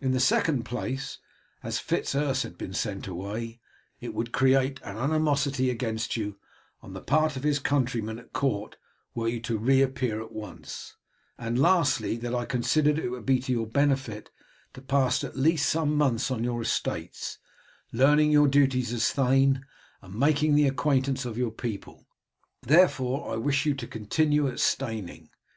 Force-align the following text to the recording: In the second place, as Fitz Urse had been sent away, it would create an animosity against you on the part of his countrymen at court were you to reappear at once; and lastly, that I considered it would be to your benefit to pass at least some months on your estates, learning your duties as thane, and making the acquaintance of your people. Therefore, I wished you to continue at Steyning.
In 0.00 0.10
the 0.10 0.18
second 0.18 0.64
place, 0.64 1.18
as 1.62 1.78
Fitz 1.78 2.16
Urse 2.16 2.42
had 2.42 2.58
been 2.58 2.74
sent 2.74 3.06
away, 3.06 3.60
it 4.00 4.12
would 4.12 4.32
create 4.32 4.80
an 4.82 4.96
animosity 4.96 5.70
against 5.70 6.16
you 6.16 6.40
on 6.82 6.92
the 6.92 7.00
part 7.00 7.36
of 7.36 7.44
his 7.44 7.60
countrymen 7.60 8.18
at 8.18 8.32
court 8.32 8.78
were 9.14 9.28
you 9.28 9.38
to 9.42 9.58
reappear 9.58 10.20
at 10.20 10.32
once; 10.32 10.96
and 11.38 11.56
lastly, 11.56 12.16
that 12.16 12.34
I 12.34 12.46
considered 12.46 12.98
it 12.98 13.10
would 13.10 13.24
be 13.24 13.38
to 13.38 13.52
your 13.52 13.66
benefit 13.68 14.32
to 14.74 14.82
pass 14.82 15.22
at 15.22 15.36
least 15.36 15.68
some 15.70 15.94
months 15.94 16.32
on 16.32 16.42
your 16.42 16.62
estates, 16.62 17.38
learning 17.92 18.32
your 18.32 18.48
duties 18.48 18.92
as 18.92 19.12
thane, 19.12 19.64
and 20.02 20.16
making 20.18 20.56
the 20.56 20.66
acquaintance 20.66 21.24
of 21.24 21.38
your 21.38 21.52
people. 21.52 22.08
Therefore, 22.62 23.32
I 23.32 23.36
wished 23.36 23.66
you 23.66 23.74
to 23.74 23.86
continue 23.86 24.48
at 24.48 24.58
Steyning. 24.58 25.28